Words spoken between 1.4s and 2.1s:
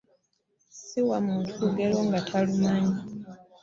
Lugero